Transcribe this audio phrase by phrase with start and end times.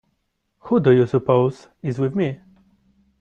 [0.61, 2.39] Who do you suppose is with me?